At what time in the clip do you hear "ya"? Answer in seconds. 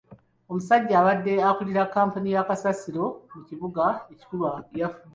2.35-2.43